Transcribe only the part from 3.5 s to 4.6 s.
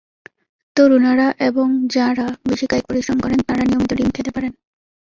নিয়মিত ডিম খেতে পারেন।